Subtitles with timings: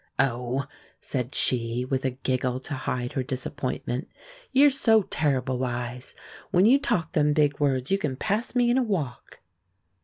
[0.17, 0.65] "Oh!"
[0.99, 4.07] said she, with a giggle to hide her disappointment;
[4.51, 6.15] "you're so terrible wise!
[6.49, 9.41] When you talk them big words you can pass me in a walk."